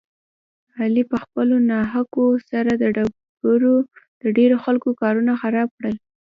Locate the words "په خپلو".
1.11-1.55